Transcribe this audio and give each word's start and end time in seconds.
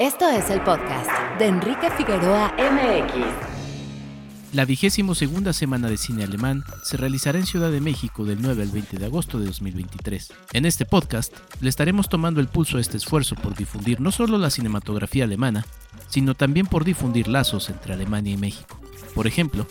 Esto 0.00 0.30
es 0.30 0.48
el 0.48 0.62
podcast 0.62 1.10
de 1.38 1.44
Enrique 1.44 1.90
Figueroa 1.90 2.54
MX. 2.56 4.54
La 4.54 4.64
vigésimo 4.64 5.14
segunda 5.14 5.52
semana 5.52 5.90
de 5.90 5.98
cine 5.98 6.24
alemán 6.24 6.64
se 6.82 6.96
realizará 6.96 7.38
en 7.38 7.44
Ciudad 7.44 7.70
de 7.70 7.82
México 7.82 8.24
del 8.24 8.40
9 8.40 8.62
al 8.62 8.70
20 8.70 8.96
de 8.96 9.04
agosto 9.04 9.38
de 9.38 9.44
2023. 9.44 10.32
En 10.54 10.64
este 10.64 10.86
podcast 10.86 11.34
le 11.60 11.68
estaremos 11.68 12.08
tomando 12.08 12.40
el 12.40 12.48
pulso 12.48 12.78
a 12.78 12.80
este 12.80 12.96
esfuerzo 12.96 13.34
por 13.34 13.54
difundir 13.54 14.00
no 14.00 14.10
solo 14.10 14.38
la 14.38 14.48
cinematografía 14.48 15.24
alemana, 15.24 15.66
sino 16.08 16.34
también 16.34 16.64
por 16.64 16.86
difundir 16.86 17.28
lazos 17.28 17.68
entre 17.68 17.92
Alemania 17.92 18.32
y 18.32 18.38
México. 18.38 18.80
Por 19.14 19.26
ejemplo, 19.26 19.66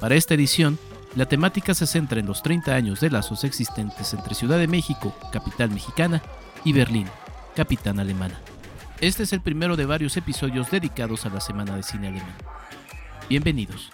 para 0.00 0.14
esta 0.14 0.32
edición, 0.32 0.78
la 1.14 1.26
temática 1.26 1.74
se 1.74 1.86
centra 1.86 2.20
en 2.20 2.26
los 2.26 2.42
30 2.42 2.74
años 2.74 3.00
de 3.00 3.10
lazos 3.10 3.44
existentes 3.44 4.14
entre 4.14 4.34
Ciudad 4.34 4.56
de 4.56 4.66
México, 4.66 5.14
capital 5.30 5.68
mexicana, 5.68 6.22
y 6.64 6.72
Berlín, 6.72 7.06
capital 7.54 8.00
alemana. 8.00 8.40
Este 9.04 9.22
es 9.24 9.32
el 9.34 9.42
primero 9.42 9.76
de 9.76 9.84
varios 9.84 10.16
episodios 10.16 10.70
dedicados 10.70 11.26
a 11.26 11.28
la 11.28 11.38
Semana 11.38 11.76
de 11.76 11.82
Cine 11.82 12.08
Alemán. 12.08 12.34
Bienvenidos. 13.28 13.90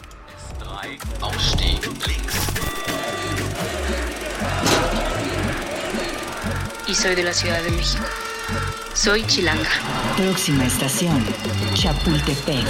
Y 6.87 6.95
soy 6.95 7.17
de 7.17 7.25
la 7.25 7.33
Ciudad 7.33 7.61
de 7.61 7.73
México. 7.73 8.05
Soy 8.95 9.27
Chilanga. 9.27 9.69
Próxima 10.17 10.65
estación, 10.65 11.21
Chapultepec. 11.75 12.65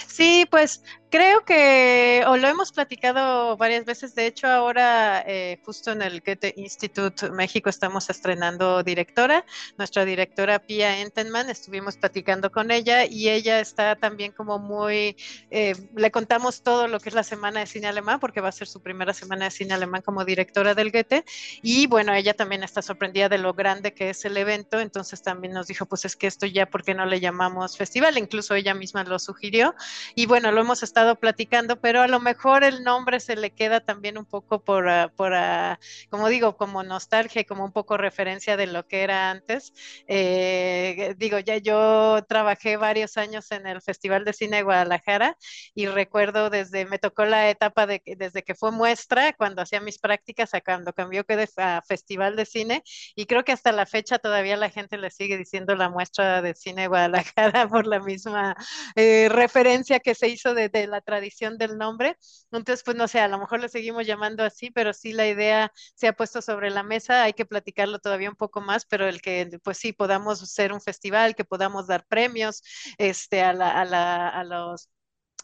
Sí, 0.06 0.46
pues 0.50 0.82
creo 1.16 1.46
que, 1.46 2.24
o 2.26 2.36
lo 2.36 2.46
hemos 2.46 2.72
platicado 2.72 3.56
varias 3.56 3.86
veces, 3.86 4.14
de 4.14 4.26
hecho 4.26 4.48
ahora 4.48 5.24
eh, 5.26 5.58
justo 5.64 5.92
en 5.92 6.02
el 6.02 6.20
Goethe 6.20 6.52
Institute 6.58 7.30
México 7.30 7.70
estamos 7.70 8.10
estrenando 8.10 8.82
directora, 8.82 9.46
nuestra 9.78 10.04
directora 10.04 10.58
Pia 10.58 11.00
Entenman, 11.00 11.48
estuvimos 11.48 11.96
platicando 11.96 12.52
con 12.52 12.70
ella 12.70 13.06
y 13.06 13.30
ella 13.30 13.60
está 13.60 13.96
también 13.96 14.32
como 14.32 14.58
muy, 14.58 15.16
eh, 15.50 15.74
le 15.94 16.10
contamos 16.10 16.62
todo 16.62 16.86
lo 16.86 17.00
que 17.00 17.08
es 17.08 17.14
la 17.14 17.22
Semana 17.22 17.60
de 17.60 17.66
Cine 17.66 17.86
Alemán, 17.86 18.20
porque 18.20 18.42
va 18.42 18.50
a 18.50 18.52
ser 18.52 18.68
su 18.68 18.82
primera 18.82 19.14
Semana 19.14 19.46
de 19.46 19.52
Cine 19.52 19.72
Alemán 19.72 20.02
como 20.02 20.22
directora 20.22 20.74
del 20.74 20.92
Goethe, 20.92 21.24
y 21.62 21.86
bueno, 21.86 22.12
ella 22.12 22.34
también 22.34 22.62
está 22.62 22.82
sorprendida 22.82 23.30
de 23.30 23.38
lo 23.38 23.54
grande 23.54 23.94
que 23.94 24.10
es 24.10 24.22
el 24.26 24.36
evento, 24.36 24.80
entonces 24.80 25.22
también 25.22 25.54
nos 25.54 25.66
dijo, 25.66 25.86
pues 25.86 26.04
es 26.04 26.14
que 26.14 26.26
esto 26.26 26.44
ya, 26.44 26.66
¿por 26.66 26.84
qué 26.84 26.92
no 26.92 27.06
le 27.06 27.20
llamamos 27.20 27.78
festival? 27.78 28.18
Incluso 28.18 28.54
ella 28.54 28.74
misma 28.74 29.02
lo 29.04 29.18
sugirió, 29.18 29.74
y 30.14 30.26
bueno, 30.26 30.52
lo 30.52 30.60
hemos 30.60 30.82
estado 30.82 31.05
platicando, 31.14 31.80
pero 31.80 32.02
a 32.02 32.08
lo 32.08 32.20
mejor 32.20 32.64
el 32.64 32.82
nombre 32.82 33.20
se 33.20 33.36
le 33.36 33.50
queda 33.50 33.80
también 33.80 34.18
un 34.18 34.24
poco 34.24 34.62
por, 34.62 34.86
uh, 34.86 35.10
por 35.14 35.32
uh, 35.32 35.76
como 36.10 36.28
digo, 36.28 36.56
como 36.56 36.82
nostalgia 36.82 37.44
como 37.44 37.64
un 37.64 37.72
poco 37.72 37.96
referencia 37.96 38.56
de 38.56 38.66
lo 38.66 38.86
que 38.86 39.02
era 39.02 39.30
antes. 39.30 39.72
Eh, 40.08 41.14
digo, 41.16 41.38
ya 41.38 41.56
yo 41.58 42.24
trabajé 42.28 42.76
varios 42.76 43.16
años 43.16 43.50
en 43.52 43.66
el 43.66 43.80
Festival 43.82 44.24
de 44.24 44.32
Cine 44.32 44.58
de 44.58 44.62
Guadalajara 44.62 45.36
y 45.74 45.86
recuerdo 45.86 46.50
desde, 46.50 46.84
me 46.86 46.98
tocó 46.98 47.24
la 47.24 47.48
etapa 47.50 47.86
de 47.86 48.02
desde 48.16 48.42
que 48.42 48.54
fue 48.54 48.72
muestra, 48.72 49.32
cuando 49.32 49.62
hacía 49.62 49.80
mis 49.80 49.98
prácticas, 49.98 50.54
a 50.54 50.60
cuando 50.60 50.92
cambió 50.92 51.24
que 51.24 51.46
a 51.58 51.82
Festival 51.86 52.36
de 52.36 52.46
Cine, 52.46 52.82
y 53.14 53.26
creo 53.26 53.44
que 53.44 53.52
hasta 53.52 53.72
la 53.72 53.86
fecha 53.86 54.18
todavía 54.18 54.56
la 54.56 54.70
gente 54.70 54.96
le 54.98 55.10
sigue 55.10 55.36
diciendo 55.36 55.74
la 55.74 55.90
muestra 55.90 56.42
de 56.42 56.54
cine 56.54 56.82
de 56.82 56.88
Guadalajara 56.88 57.68
por 57.68 57.86
la 57.86 58.00
misma 58.00 58.56
eh, 58.94 59.28
referencia 59.30 60.00
que 60.00 60.14
se 60.14 60.28
hizo 60.28 60.54
de, 60.54 60.68
de 60.68 60.85
la 60.86 61.00
tradición 61.00 61.58
del 61.58 61.78
nombre. 61.78 62.16
Entonces, 62.50 62.82
pues 62.84 62.96
no 62.96 63.08
sé, 63.08 63.20
a 63.20 63.28
lo 63.28 63.38
mejor 63.38 63.60
lo 63.60 63.68
seguimos 63.68 64.06
llamando 64.06 64.42
así, 64.44 64.70
pero 64.70 64.92
sí 64.92 65.12
la 65.12 65.26
idea 65.28 65.72
se 65.94 66.08
ha 66.08 66.12
puesto 66.14 66.42
sobre 66.42 66.70
la 66.70 66.82
mesa, 66.82 67.22
hay 67.24 67.32
que 67.32 67.46
platicarlo 67.46 67.98
todavía 67.98 68.30
un 68.30 68.36
poco 68.36 68.60
más, 68.60 68.84
pero 68.86 69.06
el 69.08 69.20
que 69.22 69.58
pues 69.62 69.78
sí 69.78 69.92
podamos 69.92 70.38
ser 70.50 70.72
un 70.72 70.80
festival, 70.80 71.34
que 71.34 71.44
podamos 71.44 71.86
dar 71.86 72.04
premios 72.06 72.62
este, 72.98 73.42
a, 73.42 73.52
la, 73.52 73.70
a, 73.80 73.84
la, 73.84 74.28
a 74.28 74.44
los 74.44 74.88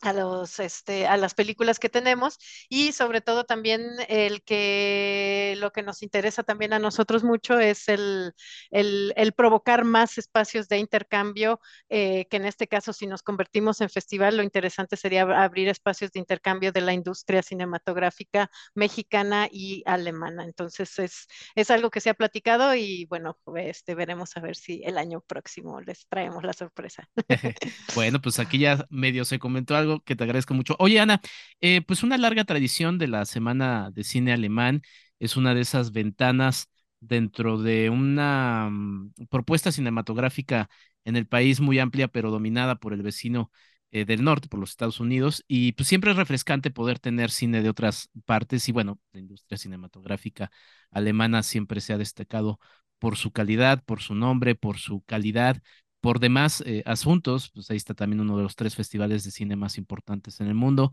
a, 0.02 0.12
los, 0.12 0.58
este, 0.58 1.06
a 1.06 1.16
las 1.16 1.34
películas 1.34 1.78
que 1.78 1.88
tenemos 1.88 2.38
y 2.68 2.92
sobre 2.92 3.20
todo 3.20 3.44
también 3.44 3.82
el 4.08 4.42
que 4.42 5.54
lo 5.58 5.72
que 5.72 5.82
nos 5.82 6.02
interesa 6.02 6.42
también 6.42 6.72
a 6.72 6.78
nosotros 6.78 7.22
mucho 7.24 7.58
es 7.58 7.88
el, 7.88 8.32
el, 8.70 9.12
el 9.16 9.32
provocar 9.32 9.84
más 9.84 10.18
espacios 10.18 10.68
de 10.68 10.78
intercambio, 10.78 11.60
eh, 11.88 12.26
que 12.28 12.36
en 12.36 12.46
este 12.46 12.66
caso 12.66 12.92
si 12.92 13.06
nos 13.06 13.22
convertimos 13.22 13.80
en 13.80 13.88
festival, 13.88 14.36
lo 14.36 14.42
interesante 14.42 14.96
sería 14.96 15.22
abrir 15.22 15.68
espacios 15.68 16.10
de 16.12 16.20
intercambio 16.20 16.72
de 16.72 16.80
la 16.80 16.92
industria 16.92 17.42
cinematográfica 17.42 18.50
mexicana 18.74 19.48
y 19.50 19.82
alemana. 19.86 20.44
Entonces 20.44 20.98
es, 20.98 21.26
es 21.54 21.70
algo 21.70 21.90
que 21.90 22.00
se 22.00 22.10
ha 22.10 22.14
platicado 22.14 22.74
y 22.74 23.06
bueno, 23.06 23.38
este, 23.56 23.94
veremos 23.94 24.36
a 24.36 24.40
ver 24.40 24.56
si 24.56 24.82
el 24.84 24.98
año 24.98 25.20
próximo 25.20 25.80
les 25.80 26.06
traemos 26.08 26.42
la 26.42 26.52
sorpresa. 26.52 27.08
bueno, 27.94 28.20
pues 28.20 28.40
aquí 28.40 28.58
ya 28.58 28.84
medio 28.90 29.24
se 29.24 29.38
comentó 29.38 29.76
algo 29.76 29.91
que 30.00 30.16
te 30.16 30.24
agradezco 30.24 30.54
mucho. 30.54 30.76
Oye, 30.78 31.00
Ana, 31.00 31.20
eh, 31.60 31.82
pues 31.82 32.02
una 32.02 32.18
larga 32.18 32.44
tradición 32.44 32.98
de 32.98 33.08
la 33.08 33.24
Semana 33.24 33.90
de 33.92 34.04
Cine 34.04 34.32
Alemán 34.32 34.82
es 35.18 35.36
una 35.36 35.54
de 35.54 35.60
esas 35.60 35.92
ventanas 35.92 36.68
dentro 37.00 37.58
de 37.58 37.90
una 37.90 38.68
um, 38.68 39.12
propuesta 39.28 39.72
cinematográfica 39.72 40.68
en 41.04 41.16
el 41.16 41.26
país 41.26 41.60
muy 41.60 41.78
amplia, 41.78 42.08
pero 42.08 42.30
dominada 42.30 42.76
por 42.76 42.92
el 42.92 43.02
vecino 43.02 43.50
eh, 43.90 44.04
del 44.04 44.24
norte, 44.24 44.48
por 44.48 44.60
los 44.60 44.70
Estados 44.70 45.00
Unidos, 45.00 45.44
y 45.48 45.72
pues 45.72 45.88
siempre 45.88 46.12
es 46.12 46.16
refrescante 46.16 46.70
poder 46.70 46.98
tener 46.98 47.30
cine 47.30 47.62
de 47.62 47.68
otras 47.68 48.08
partes, 48.24 48.68
y 48.68 48.72
bueno, 48.72 48.98
la 49.12 49.20
industria 49.20 49.58
cinematográfica 49.58 50.50
alemana 50.90 51.42
siempre 51.42 51.80
se 51.80 51.92
ha 51.92 51.98
destacado 51.98 52.58
por 52.98 53.16
su 53.16 53.32
calidad, 53.32 53.82
por 53.84 54.00
su 54.00 54.14
nombre, 54.14 54.54
por 54.54 54.78
su 54.78 55.02
calidad, 55.02 55.60
por 56.02 56.20
demás 56.20 56.62
eh, 56.66 56.82
asuntos, 56.86 57.50
pues 57.54 57.70
ahí 57.70 57.78
está 57.78 57.94
también 57.94 58.20
uno 58.20 58.36
de 58.36 58.44
los 58.44 58.56
tres 58.56 58.76
festivales 58.76 59.24
de 59.24 59.32
cine 59.32 59.56
más 59.56 59.78
importantes 59.78 60.40
en 60.42 60.48
el 60.48 60.54
mundo. 60.54 60.92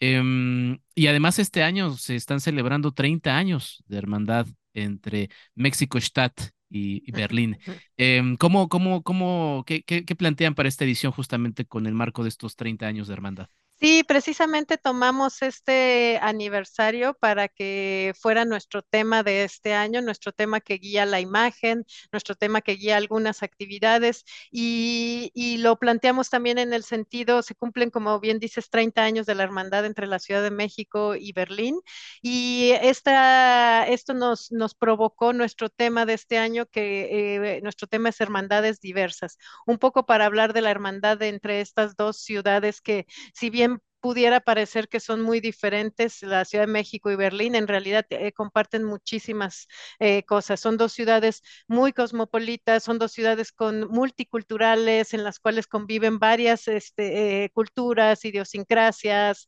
Eh, 0.00 0.78
y 0.94 1.06
además 1.06 1.38
este 1.38 1.62
año 1.62 1.96
se 1.96 2.16
están 2.16 2.40
celebrando 2.40 2.92
30 2.92 3.36
años 3.36 3.82
de 3.86 3.98
hermandad 3.98 4.46
entre 4.74 5.30
México 5.54 6.00
Stadt 6.00 6.40
y, 6.70 7.02
y 7.08 7.12
Berlín. 7.12 7.58
Eh, 8.02 8.22
¿Cómo, 8.38 8.70
cómo, 8.70 9.02
cómo, 9.02 9.62
qué, 9.66 9.82
qué, 9.82 10.06
qué 10.06 10.16
plantean 10.16 10.54
para 10.54 10.70
esta 10.70 10.84
edición 10.84 11.12
justamente 11.12 11.66
con 11.66 11.86
el 11.86 11.94
marco 11.94 12.22
de 12.22 12.30
estos 12.30 12.56
30 12.56 12.86
años 12.86 13.08
de 13.08 13.12
hermandad? 13.14 13.48
Sí, 13.82 14.04
precisamente 14.04 14.76
tomamos 14.76 15.40
este 15.40 16.18
aniversario 16.20 17.14
para 17.14 17.48
que 17.48 18.12
fuera 18.20 18.44
nuestro 18.44 18.82
tema 18.82 19.22
de 19.22 19.44
este 19.44 19.72
año, 19.72 20.02
nuestro 20.02 20.32
tema 20.32 20.60
que 20.60 20.74
guía 20.74 21.06
la 21.06 21.18
imagen, 21.18 21.86
nuestro 22.12 22.34
tema 22.34 22.60
que 22.60 22.72
guía 22.72 22.98
algunas 22.98 23.42
actividades 23.42 24.24
y, 24.50 25.30
y, 25.34 25.56
lo 25.58 25.78
planteamos 25.78 26.28
también 26.28 26.58
en 26.58 26.74
el 26.74 26.84
sentido, 26.84 27.40
se 27.40 27.54
cumplen, 27.54 27.88
como 27.88 28.20
bien 28.20 28.38
dices, 28.38 28.68
30 28.68 29.02
años 29.02 29.24
de 29.24 29.34
la 29.34 29.44
hermandad 29.44 29.86
entre 29.86 30.06
la 30.06 30.18
Ciudad 30.18 30.42
de 30.42 30.50
México 30.50 31.14
y 31.16 31.32
Berlín 31.32 31.80
y 32.20 32.72
esta, 32.82 33.86
esto 33.86 34.12
nos, 34.12 34.52
nos 34.52 34.74
provocó 34.74 35.32
nuestro 35.32 35.70
tema 35.70 36.04
de 36.04 36.14
este 36.14 36.36
año, 36.36 36.66
que 36.66 37.56
eh, 37.56 37.60
nuestro 37.62 37.86
tema 37.88 38.10
es 38.10 38.20
hermandades 38.20 38.80
diversas, 38.80 39.38
un 39.66 39.78
poco 39.78 40.04
para 40.04 40.26
hablar 40.26 40.52
de 40.52 40.60
la 40.60 40.70
hermandad 40.70 41.22
entre 41.22 41.62
estas 41.62 41.96
dos 41.96 42.18
ciudades 42.18 42.82
que 42.82 43.06
si 43.34 43.48
bien 43.48 43.69
pudiera 44.00 44.40
parecer 44.40 44.88
que 44.88 45.00
son 45.00 45.20
muy 45.22 45.40
diferentes, 45.40 46.22
la 46.22 46.44
Ciudad 46.44 46.66
de 46.66 46.72
México 46.72 47.10
y 47.10 47.16
Berlín, 47.16 47.54
en 47.54 47.68
realidad 47.68 48.06
eh, 48.10 48.32
comparten 48.32 48.84
muchísimas 48.84 49.68
eh, 49.98 50.24
cosas. 50.24 50.60
Son 50.60 50.76
dos 50.76 50.92
ciudades 50.92 51.42
muy 51.68 51.92
cosmopolitas, 51.92 52.82
son 52.82 52.98
dos 52.98 53.12
ciudades 53.12 53.52
con 53.52 53.88
multiculturales 53.88 55.14
en 55.14 55.24
las 55.24 55.38
cuales 55.38 55.66
conviven 55.66 56.18
varias 56.18 56.68
este, 56.68 57.44
eh, 57.44 57.50
culturas, 57.50 58.24
idiosincrasias, 58.24 59.46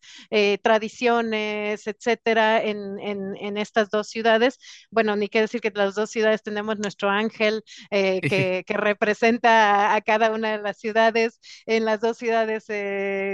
tradiciones, 0.62 1.87
etcétera, 1.87 2.62
en, 2.62 2.98
en, 3.00 3.37
en, 3.37 3.56
estas 3.56 3.90
dos 3.90 4.08
ciudades. 4.08 4.58
Bueno, 4.90 5.16
ni 5.16 5.28
qué 5.28 5.40
decir 5.40 5.60
que 5.60 5.70
las 5.75 5.94
dos 5.94 6.10
ciudades 6.10 6.43
tenemos 6.43 6.78
nuestro 6.78 7.10
ángel 7.10 7.62
que, 7.90 8.64
que, 8.66 8.76
representa 8.76 9.93
a, 9.93 9.96
a, 9.96 10.00
cada 10.00 10.31
una 10.31 10.52
de 10.52 10.62
las 10.62 10.78
ciudades. 10.78 11.40
En 11.66 11.84
las 11.84 12.00
dos 12.00 12.19
ciudades, 12.19 12.64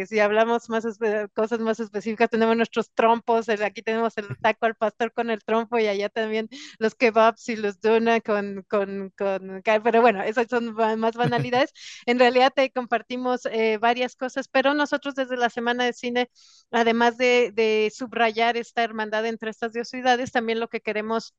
si 0.08 0.20
hablamos 0.20 0.68
más 0.68 0.84
cosas 1.34 1.60
más 1.60 1.80
específicas, 1.80 2.30
tenemos 2.30 2.56
nuestros 2.56 2.92
trompos, 2.92 3.48
aquí 3.48 3.82
tenemos 3.82 4.16
el 4.16 4.26
taco 4.42 4.66
al 4.66 4.74
pastor 4.74 5.12
con 5.12 5.30
el 5.30 5.42
trompo 5.44 5.78
y 5.78 5.86
allá 5.86 6.08
también 6.08 6.48
los 6.78 6.94
kebabs 6.94 7.48
y 7.48 7.56
los 7.56 7.80
donuts 7.80 8.22
con, 8.24 8.64
con, 8.68 9.12
con, 9.16 9.62
pero 9.84 10.00
bueno, 10.00 10.22
esas 10.22 10.46
son 10.48 10.74
más 10.74 11.14
banalidades. 11.16 11.72
En 12.06 12.18
realidad 12.18 12.52
te 12.54 12.70
compartimos 12.70 13.46
eh, 13.46 13.78
varias 13.78 14.16
cosas, 14.16 14.48
pero 14.48 14.74
nosotros 14.74 15.14
desde 15.14 15.36
la 15.36 15.50
Semana 15.50 15.84
de 15.84 15.92
Cine, 15.92 16.30
además 16.70 17.16
de, 17.16 17.52
de 17.54 17.90
subrayar 17.94 18.56
esta 18.56 18.82
hermandad 18.82 19.26
entre 19.26 19.50
estas 19.50 19.72
dos 19.72 19.88
ciudades, 19.88 20.32
también 20.32 20.60
lo 20.60 20.68
que 20.68 20.80
queremos 20.80 21.34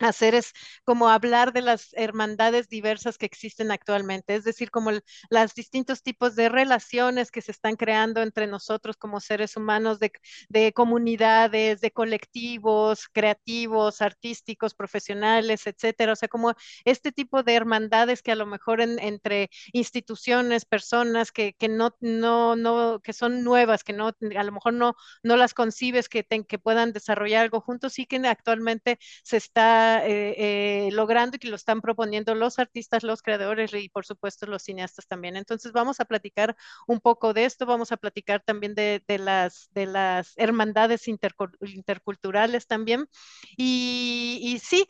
hacer 0.00 0.34
es 0.34 0.52
como 0.84 1.08
hablar 1.08 1.52
de 1.52 1.62
las 1.62 1.90
hermandades 1.94 2.68
diversas 2.68 3.18
que 3.18 3.26
existen 3.26 3.70
actualmente, 3.70 4.34
es 4.34 4.44
decir, 4.44 4.70
como 4.70 4.90
los 5.30 5.54
distintos 5.54 6.02
tipos 6.02 6.34
de 6.36 6.48
relaciones 6.48 7.30
que 7.30 7.42
se 7.42 7.52
están 7.52 7.76
creando 7.76 8.20
entre 8.22 8.46
nosotros 8.46 8.96
como 8.96 9.20
seres 9.20 9.56
humanos, 9.56 9.98
de, 10.00 10.12
de 10.48 10.72
comunidades, 10.72 11.80
de 11.80 11.90
colectivos 11.92 13.08
creativos, 13.12 14.00
artísticos, 14.02 14.74
profesionales, 14.74 15.66
etcétera. 15.66 16.12
O 16.12 16.16
sea, 16.16 16.28
como 16.28 16.54
este 16.84 17.12
tipo 17.12 17.42
de 17.42 17.54
hermandades 17.54 18.22
que 18.22 18.32
a 18.32 18.36
lo 18.36 18.46
mejor 18.46 18.80
en, 18.80 18.98
entre 18.98 19.50
instituciones, 19.72 20.64
personas 20.64 21.32
que, 21.32 21.54
que 21.54 21.68
no, 21.68 21.94
no, 22.00 22.56
no, 22.56 23.00
que 23.02 23.12
son 23.12 23.42
nuevas, 23.44 23.84
que 23.84 23.92
no, 23.92 24.08
a 24.36 24.42
lo 24.44 24.52
mejor 24.52 24.72
no, 24.74 24.94
no 25.22 25.36
las 25.36 25.54
concibes 25.54 26.08
que, 26.08 26.24
que 26.24 26.58
puedan 26.58 26.92
desarrollar 26.92 27.42
algo 27.42 27.60
juntos, 27.60 27.92
sí 27.94 28.06
que 28.06 28.16
actualmente 28.26 28.98
se 29.24 29.36
está 29.36 29.91
eh, 30.00 30.34
eh, 30.38 30.88
logrando 30.92 31.36
y 31.36 31.38
que 31.38 31.48
lo 31.48 31.56
están 31.56 31.80
proponiendo 31.80 32.34
los 32.34 32.58
artistas, 32.58 33.02
los 33.02 33.22
creadores 33.22 33.72
y 33.74 33.88
por 33.88 34.06
supuesto 34.06 34.46
los 34.46 34.62
cineastas 34.62 35.06
también. 35.06 35.36
Entonces 35.36 35.72
vamos 35.72 36.00
a 36.00 36.04
platicar 36.04 36.56
un 36.86 37.00
poco 37.00 37.32
de 37.34 37.44
esto, 37.44 37.66
vamos 37.66 37.92
a 37.92 37.96
platicar 37.96 38.42
también 38.42 38.74
de, 38.74 39.02
las, 39.18 39.70
de 39.72 39.86
las 39.86 40.32
hermandades 40.36 41.08
interculturales 41.08 42.66
también. 42.66 43.08
Y, 43.56 44.40
y 44.42 44.58
sí, 44.58 44.86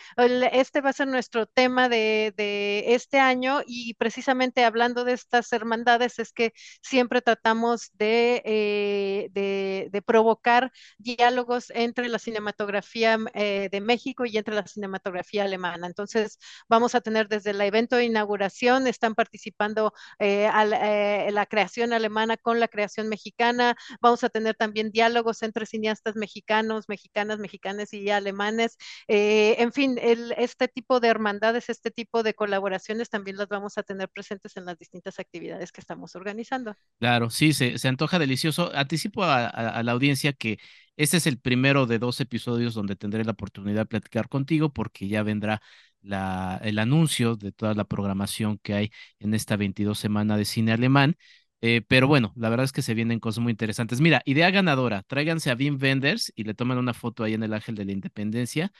este 0.52 0.80
va 0.80 0.90
a 0.90 0.92
ser 0.92 1.08
nuestro 1.08 1.46
tema 1.46 1.88
de, 1.88 2.34
este 2.86 3.18
año 3.18 3.62
y 3.66 3.94
precisamente 3.94 4.64
hablando 4.64 5.04
de 5.04 5.12
estas 5.12 5.52
hermandades 5.52 6.18
es 6.18 6.32
que 6.32 6.52
siempre 6.82 7.22
tratamos 7.22 7.90
de, 7.94 8.42
eh, 8.44 10.00
provocar 10.06 10.72
diálogos 10.98 11.70
entre 11.74 12.08
la 12.08 12.18
cinematografía 12.18 13.18
de 13.34 13.80
México 13.80 14.24
y 14.24 14.36
entre 14.36 14.54
la 14.54 14.66
cinematografía 14.82 15.44
alemana. 15.44 15.86
Entonces, 15.86 16.38
vamos 16.68 16.94
a 16.94 17.00
tener 17.00 17.28
desde 17.28 17.50
el 17.50 17.60
evento 17.60 17.96
de 17.96 18.04
inauguración, 18.04 18.86
están 18.86 19.14
participando 19.14 19.92
eh, 20.18 20.48
eh, 20.52 21.30
la 21.32 21.46
creación 21.46 21.92
alemana 21.92 22.36
con 22.36 22.58
la 22.58 22.68
creación 22.68 23.08
mexicana. 23.08 23.76
Vamos 24.00 24.24
a 24.24 24.28
tener 24.28 24.56
también 24.56 24.90
diálogos 24.90 25.42
entre 25.42 25.66
cineastas 25.66 26.16
mexicanos, 26.16 26.88
mexicanas, 26.88 27.38
mexicanas 27.38 27.92
y 27.92 28.10
alemanes. 28.10 28.76
Eh, 29.06 29.56
en 29.58 29.72
fin, 29.72 29.98
el, 30.00 30.34
este 30.36 30.66
tipo 30.68 30.98
de 31.00 31.08
hermandades, 31.08 31.68
este 31.68 31.90
tipo 31.90 32.22
de 32.22 32.34
colaboraciones 32.34 33.08
también 33.08 33.36
las 33.36 33.48
vamos 33.48 33.78
a 33.78 33.82
tener 33.82 34.08
presentes 34.08 34.56
en 34.56 34.64
las 34.64 34.78
distintas 34.78 35.18
actividades 35.20 35.70
que 35.70 35.80
estamos 35.80 36.16
organizando. 36.16 36.74
Claro, 36.98 37.30
sí, 37.30 37.52
se, 37.52 37.78
se 37.78 37.88
antoja 37.88 38.18
delicioso. 38.18 38.72
Anticipo 38.74 39.22
a 39.22 39.82
la 39.82 39.92
audiencia 39.92 40.32
que 40.32 40.58
este 40.96 41.16
es 41.18 41.26
el 41.26 41.38
primero 41.38 41.86
de 41.86 41.98
dos 41.98 42.20
episodios 42.20 42.74
donde 42.74 42.96
tendré 42.96 43.24
la 43.24 43.32
oportunidad 43.32 43.82
de 43.82 43.86
platicar 43.86 44.28
contigo 44.28 44.72
porque 44.72 45.08
ya 45.08 45.22
vendrá 45.22 45.62
el 46.62 46.78
anuncio 46.78 47.36
de 47.36 47.52
toda 47.52 47.74
la 47.74 47.84
programación 47.84 48.58
que 48.58 48.74
hay 48.74 48.90
en 49.20 49.34
esta 49.34 49.56
22 49.56 49.98
semana 49.98 50.36
de 50.36 50.44
cine 50.44 50.72
alemán. 50.72 51.16
Eh, 51.60 51.82
pero 51.86 52.08
bueno, 52.08 52.32
la 52.36 52.48
verdad 52.48 52.64
es 52.64 52.72
que 52.72 52.82
se 52.82 52.94
vienen 52.94 53.20
cosas 53.20 53.40
muy 53.42 53.52
interesantes. 53.52 54.00
Mira, 54.00 54.20
idea 54.24 54.50
ganadora, 54.50 55.02
tráiganse 55.04 55.50
a 55.50 55.54
Wim 55.54 55.78
Wenders 55.80 56.32
y 56.34 56.42
le 56.44 56.54
toman 56.54 56.78
una 56.78 56.92
foto 56.92 57.22
ahí 57.22 57.34
en 57.34 57.44
el 57.44 57.52
Ángel 57.54 57.76
de 57.76 57.84
la 57.84 57.92
Independencia 57.92 58.72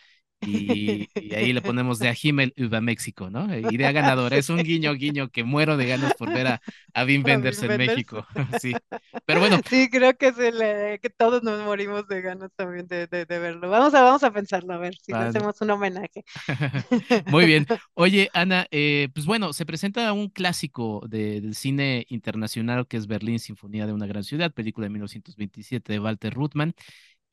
y, 0.43 1.09
y, 1.15 1.35
ahí 1.35 1.53
le 1.53 1.63
ponemos 1.63 1.99
de 1.99 2.09
a 2.09 2.15
Himmel 2.21 2.53
über 2.57 2.81
México, 2.81 3.31
¿no? 3.31 3.55
Idea 3.55 3.93
ganadora, 3.93 4.37
es 4.37 4.49
un 4.49 4.59
guiño, 4.63 4.95
guiño 4.95 5.29
que 5.29 5.45
muero 5.45 5.77
de 5.77 5.87
ganas 5.87 6.15
por 6.15 6.33
ver 6.33 6.47
a, 6.47 6.63
a 6.95 7.05
Wim 7.05 7.25
Wenders 7.25 7.63
en 7.63 7.77
México, 7.77 8.27
sí. 8.61 8.75
Pero 9.25 9.41
bueno. 9.41 9.61
Sí, 9.69 9.89
creo 9.91 10.17
que, 10.17 10.33
se 10.33 10.53
le, 10.53 10.99
que 11.01 11.11
todos 11.11 11.43
nos 11.43 11.65
morimos 11.65 12.07
de 12.09 12.21
ganas 12.21 12.51
también 12.57 12.87
de, 12.87 13.07
de, 13.07 13.25
de, 13.25 13.39
verlo. 13.39 13.69
Vamos 13.71 13.95
a, 13.95 14.03
vamos 14.03 14.23
a 14.23 14.33
pensarlo, 14.33 14.75
a 14.75 14.79
ver 14.79 14.95
si 15.01 15.13
vale. 15.13 15.25
le 15.25 15.31
hacemos 15.31 15.61
un 15.61 15.71
homenaje. 15.71 16.25
Muy 17.27 17.47
bien. 17.47 17.67
Oye, 17.95 18.31
Ana, 18.33 18.67
eh, 18.71 19.09
pues 19.15 19.27
bueno, 19.27 19.53
se 19.53 19.67
presenta 19.67 20.13
un 20.13 20.29
clásico 20.29 21.05
de, 21.09 21.41
del 21.41 21.55
cine 21.55 22.07
internacional 22.09 22.87
que 22.87 22.97
es 22.97 23.07
Berlín, 23.07 23.39
Sinfonía 23.39 23.87
de 23.87 23.93
una 23.93 24.07
gran 24.07 24.25
ciudad, 24.25 24.53
película 24.53 24.87
de 24.87 24.91
1927 24.91 25.93
de 25.93 26.01
Walter 26.01 26.35
Ruttmann 26.35 26.75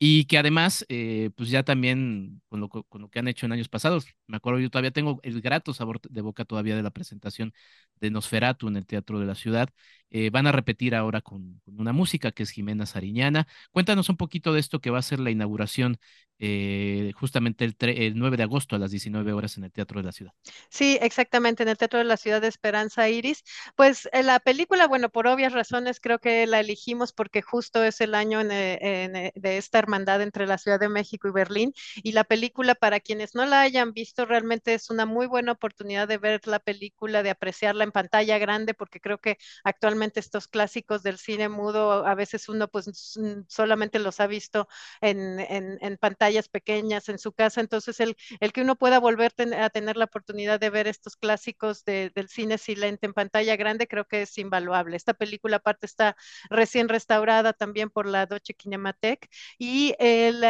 y 0.02 0.24
que 0.24 0.38
además, 0.38 0.86
eh, 0.88 1.30
pues 1.36 1.50
ya 1.50 1.62
también 1.62 2.40
con 2.48 2.60
lo, 2.60 2.70
con 2.70 3.02
lo, 3.02 3.10
que 3.10 3.18
han 3.18 3.28
hecho 3.28 3.44
en 3.46 3.52
años 3.52 3.68
pasados, 3.68 4.06
me 4.26 4.38
acuerdo, 4.38 4.58
yo 4.60 4.70
todavía 4.70 4.92
tengo 4.92 5.20
el 5.22 5.42
grato 5.42 5.74
sabor 5.74 6.00
de 6.00 6.22
boca 6.22 6.46
todavía 6.46 6.74
de 6.74 6.82
la 6.82 6.90
presentación 6.90 7.52
de 8.00 8.10
Nosferatu 8.10 8.68
en 8.68 8.76
el 8.76 8.86
Teatro 8.86 9.18
de 9.18 9.26
la 9.26 9.34
Ciudad. 9.34 9.68
Eh, 10.12 10.30
van 10.30 10.46
a 10.48 10.52
repetir 10.52 10.94
ahora 10.96 11.20
con, 11.20 11.60
una 11.66 11.92
música 11.92 12.32
que 12.32 12.42
es 12.42 12.50
Jimena 12.50 12.84
Sariñana. 12.84 13.46
Cuéntanos 13.70 14.08
un 14.08 14.16
poquito 14.16 14.52
de 14.52 14.60
esto 14.60 14.80
que 14.80 14.90
va 14.90 14.98
a 14.98 15.02
ser 15.02 15.20
la 15.20 15.30
inauguración 15.30 15.98
eh, 16.42 17.12
justamente 17.14 17.66
el, 17.66 17.76
el, 17.80 18.18
9 18.18 18.38
de 18.38 18.42
agosto 18.44 18.74
a 18.74 18.78
las 18.78 18.90
19 18.90 19.32
horas 19.34 19.58
en 19.58 19.64
el 19.64 19.72
Teatro 19.72 20.00
de 20.00 20.06
la 20.06 20.12
Ciudad. 20.12 20.32
Sí, 20.70 20.98
exactamente, 21.00 21.62
en 21.62 21.68
el 21.68 21.76
Teatro 21.76 21.98
de 21.98 22.06
la 22.06 22.16
Ciudad 22.16 22.40
de 22.40 22.48
Esperanza 22.48 23.08
Iris. 23.08 23.44
Pues 23.76 24.08
la 24.12 24.40
película, 24.40 24.88
bueno, 24.88 25.10
por 25.10 25.26
obvias 25.26 25.52
razones 25.52 26.00
creo 26.00 26.18
que 26.18 26.46
la 26.46 26.60
elegimos 26.60 27.12
porque 27.12 27.42
justo 27.42 27.84
es 27.84 28.00
el 28.00 28.14
año 28.14 28.42
de 28.42 29.32
esta 29.34 29.78
hermandad 29.78 30.22
entre 30.22 30.46
la 30.46 30.58
Ciudad 30.58 30.80
de 30.80 30.88
México 30.88 31.28
y 31.28 31.32
Berlín. 31.32 31.74
Y 31.96 32.12
la 32.12 32.24
película, 32.24 32.74
para 32.74 33.00
quienes 33.00 33.34
no 33.34 33.44
la 33.44 33.60
hayan 33.60 33.92
visto, 33.92 34.24
realmente 34.24 34.74
es 34.74 34.90
una 34.90 35.04
muy 35.06 35.26
buena 35.26 35.52
oportunidad 35.52 36.08
de 36.08 36.18
ver 36.18 36.46
la 36.46 36.58
película, 36.58 37.22
de 37.22 37.30
apreciarla 37.30 37.84
en 37.90 37.92
pantalla 37.92 38.38
grande, 38.38 38.74
porque 38.74 39.00
creo 39.00 39.18
que 39.18 39.38
actualmente 39.64 40.20
estos 40.20 40.48
clásicos 40.48 41.02
del 41.02 41.18
cine 41.18 41.48
mudo, 41.48 42.06
a 42.06 42.14
veces 42.14 42.48
uno 42.48 42.68
pues 42.68 43.18
solamente 43.48 43.98
los 43.98 44.20
ha 44.20 44.26
visto 44.26 44.68
en, 45.00 45.40
en, 45.40 45.96
pantallas 45.98 46.48
pequeñas 46.48 47.08
en 47.08 47.18
su 47.18 47.32
casa, 47.32 47.60
entonces 47.60 48.00
el, 48.00 48.16
el 48.40 48.52
que 48.52 48.62
uno 48.62 48.76
pueda 48.76 48.98
volver 49.00 49.32
a 49.58 49.70
tener 49.70 49.96
la 49.96 50.06
oportunidad 50.06 50.60
de 50.60 50.70
ver 50.70 50.86
estos 50.86 51.16
clásicos 51.16 51.84
de, 51.84 52.10
del 52.14 52.28
cine 52.28 52.58
silente 52.58 53.06
en 53.06 53.12
pantalla 53.14 53.56
grande, 53.56 53.88
creo 53.88 54.06
que 54.06 54.22
es 54.22 54.38
invaluable. 54.38 54.96
Esta 54.96 55.14
película 55.14 55.56
aparte 55.56 55.86
está 55.86 56.16
recién 56.48 56.88
restaurada 56.88 57.52
también 57.52 57.90
por 57.90 58.06
la 58.06 58.26
Deutsche 58.26 58.54
Kinemathek 58.54 59.28
y, 59.58 59.94
el, 59.98 60.44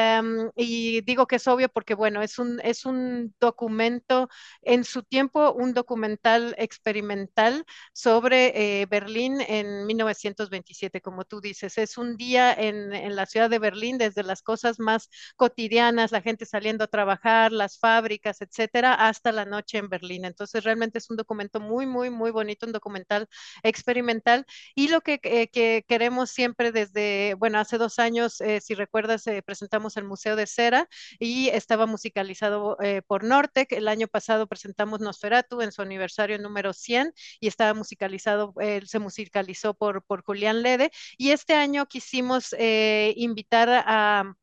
y 0.57 1.01
digo 1.03 1.27
que 1.27 1.37
es 1.37 1.49
obvio 1.49 1.69
porque 1.69 1.95
bueno, 1.95 2.23
es 2.23 2.39
un, 2.39 2.61
es 2.63 2.85
un 2.85 3.35
documento, 3.41 4.29
en 4.63 4.85
su 4.85 5.03
tiempo 5.03 5.53
un 5.53 5.75
documental 5.75 6.55
experimental 6.59 7.30
sobre 7.93 8.81
eh, 8.83 8.87
Berlín 8.87 9.41
en 9.41 9.87
1927, 9.87 11.01
como 11.01 11.25
tú 11.25 11.41
dices. 11.41 11.79
Es 11.79 11.99
un 11.99 12.17
día 12.17 12.53
en, 12.53 12.93
en, 12.93 13.17
la 13.17 13.27
ciudad 13.27 13.51
de 13.51 13.59
Berlín, 13.59 13.99
desde 13.99 14.23
las 14.23 14.43
cosas 14.43 14.79
más 14.79 15.09
cotidianas, 15.37 16.13
la 16.13 16.23
gente 16.23 16.47
saliendo 16.47 16.85
a 16.85 16.89
trabajar, 16.89 17.53
las 17.53 17.79
fábricas, 17.79 18.41
etcétera, 18.41 18.95
hasta 18.95 19.33
la 19.33 19.45
noche 19.45 19.79
en 19.79 19.89
Berlín. 19.89 20.25
Entonces, 20.25 20.65
realmente 20.65 20.99
es 20.99 21.11
un 21.11 21.17
documento 21.17 21.61
muy, 21.61 21.87
muy, 21.87 22.11
muy 22.11 22.31
bonito, 22.31 22.67
un 22.67 22.73
documental 22.73 23.29
experimental. 23.63 24.47
Y 24.75 24.89
lo 24.89 25.01
que, 25.01 25.21
eh, 25.23 25.49
que 25.49 25.85
queremos 25.89 26.31
siempre 26.31 26.73
desde, 26.73 27.35
bueno, 27.35 27.59
hace 27.59 27.79
dos 27.79 27.99
años, 27.99 28.41
eh, 28.41 28.61
si 28.61 28.75
recuerdas, 28.75 29.27
eh, 29.27 29.43
presentamos 29.43 29.97
el 29.97 30.05
Museo 30.05 30.37
de 30.37 30.47
Cera 30.47 30.89
y 31.19 31.49
estaba 31.49 31.87
musicalizado 31.87 32.77
eh, 32.83 33.03
por 33.07 33.25
Nortec. 33.25 33.73
El 33.73 33.89
año 33.89 34.09
pasado 34.09 34.47
presentamos 34.47 35.01
Nosferatu 35.01 35.61
en 35.61 35.73
su 35.73 35.83
aniversario 35.83 36.39
número 36.39 36.73
100 36.73 37.13
y 37.41 37.49
estaba 37.49 37.75
musicalizado, 37.75 38.55
se 38.87 38.99
musicalizó 38.99 39.75
por, 39.75 40.03
por 40.05 40.23
Julián 40.23 40.63
Lede. 40.63 40.91
Y 41.19 41.31
este 41.31 41.55
año 41.55 41.87
quisimos 41.87 42.55
eh, 42.59 43.15
invitar 43.17 43.69
a 43.87 44.35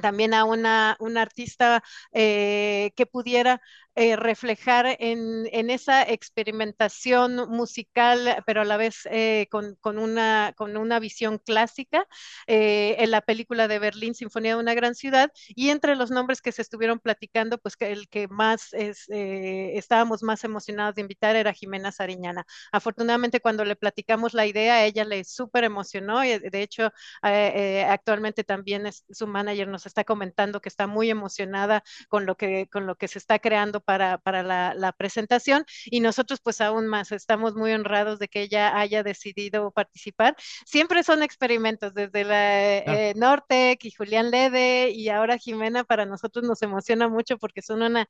también 0.00 0.32
a 0.34 0.44
una, 0.44 0.96
una 1.00 1.22
artista 1.22 1.82
eh, 2.12 2.92
que 2.96 3.06
pudiera 3.06 3.60
eh, 3.94 4.16
reflejar 4.16 4.96
en, 5.00 5.46
esa 5.70 6.02
experimentación 6.02 7.50
musical, 7.50 8.42
pero 8.46 8.62
a 8.62 8.64
la 8.64 8.78
vez 8.78 9.06
eh, 9.10 9.48
con, 9.50 9.76
una, 9.98 10.54
con 10.56 10.78
una 10.78 10.98
visión 10.98 11.36
clásica, 11.38 12.06
eh, 12.46 12.96
en 13.00 13.10
la 13.10 13.20
película 13.20 13.68
de 13.68 13.78
Berlín, 13.78 14.14
Sinfonía 14.14 14.54
de 14.54 14.60
una 14.60 14.72
gran 14.74 14.94
ciudad, 14.94 15.30
y 15.48 15.68
entre 15.68 15.94
los 15.94 16.10
nombres 16.10 16.40
que 16.40 16.52
se 16.52 16.62
estuvieron 16.62 17.00
platicando, 17.00 17.58
pues 17.58 17.76
el 17.80 18.08
que 18.08 18.28
más 18.28 18.72
es, 18.72 19.06
estábamos 19.10 20.22
más 20.22 20.42
emocionados 20.44 20.94
de 20.94 21.02
invitar 21.02 21.36
era 21.36 21.52
Jimena 21.52 21.92
Sariñana. 21.92 22.46
Afortunadamente, 22.72 23.40
cuando 23.40 23.64
le 23.66 23.76
platicamos 23.76 24.32
la 24.32 24.46
idea, 24.46 24.86
ella 24.86 25.04
le 25.04 25.22
súper 25.24 25.64
emocionó, 25.64 26.24
y 26.24 26.38
de 26.38 26.62
hecho, 26.62 26.92
actualmente 27.22 28.42
también 28.42 28.90
su 29.10 29.26
manager 29.26 29.68
nos 29.68 29.84
está 29.84 30.04
comentando 30.04 30.60
que 30.62 30.70
está 30.70 30.86
muy 30.86 31.10
emocionada 31.10 31.82
con 32.08 32.24
lo 32.26 32.36
que 32.36 32.68
se 33.08 33.18
está 33.18 33.38
creando 33.38 33.81
para, 33.82 34.18
para 34.18 34.42
la, 34.42 34.74
la, 34.74 34.92
presentación 34.92 35.64
y 35.86 36.00
nosotros 36.00 36.40
pues 36.42 36.60
aún 36.60 36.86
más 36.86 37.12
estamos 37.12 37.54
muy 37.54 37.72
honrados 37.72 38.18
de 38.18 38.28
que 38.28 38.42
ella 38.42 38.78
haya 38.78 39.02
decidido 39.02 39.70
participar. 39.70 40.36
Siempre 40.66 41.02
son 41.02 41.22
experimentos 41.22 41.94
desde 41.94 42.24
la 42.24 42.78
eh, 42.78 43.14
Nortec 43.16 43.84
y 43.84 43.90
Julián 43.90 44.30
Lede 44.30 44.90
y 44.90 45.08
ahora 45.08 45.38
Jimena 45.38 45.84
para 45.84 46.06
nosotros 46.06 46.44
nos 46.44 46.62
emociona 46.62 47.08
mucho 47.08 47.38
porque 47.38 47.62
son 47.62 47.82
una, 47.82 48.06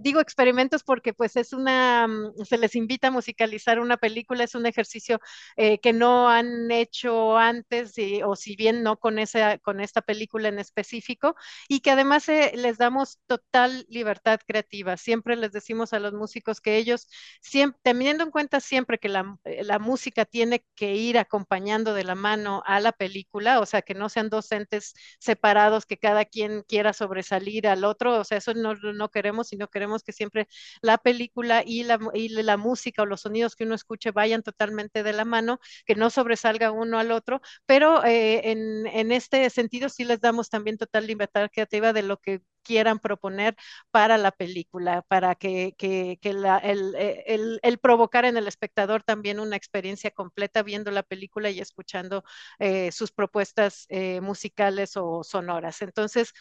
digo 0.00 0.20
experimentos 0.20 0.82
porque 0.82 1.14
pues 1.14 1.36
es 1.36 1.52
una, 1.52 2.06
mm, 2.06 2.44
se 2.44 2.58
les 2.58 2.74
invita 2.74 3.08
a 3.08 3.10
musicalizar 3.10 3.80
una 3.80 3.96
película, 3.96 4.44
es 4.44 4.54
un 4.54 4.66
ejercicio 4.66 5.20
eh, 5.56 5.78
que 5.78 5.92
no 5.92 6.28
han 6.28 6.70
hecho 6.70 7.36
antes 7.36 7.96
y, 7.98 8.22
o 8.22 8.36
si 8.36 8.56
bien 8.56 8.82
no 8.82 8.98
con, 8.98 9.18
esa, 9.18 9.58
con 9.58 9.80
esta 9.80 10.02
película 10.02 10.48
en 10.48 10.58
específico 10.58 11.36
y 11.68 11.80
que 11.80 11.90
además 11.90 12.28
eh, 12.28 12.52
les 12.54 12.78
damos 12.78 13.18
total 13.26 13.86
libertad 13.88 14.40
creativa 14.46 14.96
siempre 14.98 15.36
les 15.36 15.52
decimos 15.52 15.92
a 15.92 15.98
los 16.00 16.12
músicos 16.12 16.60
que 16.60 16.76
ellos, 16.76 17.08
siempre, 17.40 17.80
teniendo 17.82 18.24
en 18.24 18.30
cuenta 18.30 18.60
siempre 18.60 18.98
que 18.98 19.08
la, 19.08 19.38
eh, 19.44 19.64
la, 19.64 19.78
música 19.78 20.24
tiene 20.24 20.64
que 20.74 20.94
ir 20.96 21.18
acompañando 21.18 21.94
de 21.94 22.04
la 22.04 22.14
mano 22.14 22.62
a 22.66 22.80
la 22.80 22.92
película, 22.92 23.60
o 23.60 23.66
sea, 23.66 23.82
que 23.82 23.94
no 23.94 24.08
sean 24.08 24.28
docentes 24.30 24.94
separados, 25.18 25.86
que 25.86 25.98
cada 25.98 26.24
quien 26.24 26.62
quiera 26.62 26.92
sobresalir 26.92 27.66
al 27.68 27.84
otro, 27.84 28.18
o 28.20 28.24
sea, 28.24 28.38
eso 28.38 28.54
no, 28.54 28.74
no 28.74 29.10
queremos, 29.10 29.48
sino 29.48 29.68
queremos 29.68 30.02
que 30.02 30.12
siempre 30.12 30.48
la 30.82 30.98
película 30.98 31.62
y 31.64 31.84
la, 31.84 32.56
música 32.56 33.02
o 33.02 33.06
los 33.06 33.22
sonidos 33.22 33.56
que 33.56 33.64
uno 33.64 33.74
escuche 33.74 34.10
vayan 34.10 34.42
totalmente 34.42 35.02
de 35.02 35.12
la 35.12 35.24
mano, 35.24 35.60
que 35.86 35.94
no 35.94 36.10
sobresalga 36.10 36.72
uno 36.72 36.98
al 36.98 37.12
otro, 37.12 37.40
pero 37.66 38.04
eh, 38.04 38.50
en 38.50 39.12
este 39.12 39.48
sentido 39.50 39.88
sí 39.88 40.04
les 40.04 40.20
damos 40.20 40.50
también 40.50 40.78
total 40.78 41.06
libertad 41.06 41.48
creativa 41.52 41.92
de 41.92 42.02
lo 42.02 42.18
que 42.18 42.42
quieran 42.68 42.98
proponer 42.98 43.56
para 43.90 44.18
la 44.18 44.30
película, 44.30 45.02
para 45.08 45.34
que, 45.34 45.74
el, 46.22 47.58
el, 47.62 47.78
provocar 47.78 48.24
en 48.26 48.36
el 48.36 48.46
espectador 48.46 49.02
también 49.02 49.40
una 49.40 49.56
experiencia 49.56 50.10
completa 50.10 50.62
viendo 50.62 50.90
la 50.90 51.02
película 51.02 51.48
y 51.50 51.60
escuchando 51.60 52.24
eh, 52.58 52.92
sus 52.92 53.10
propuestas 53.12 53.86
eh, 53.88 54.20
musicales 54.20 54.96
o 54.96 55.24
sonoras. 55.24 55.80
Entonces, 55.82 56.32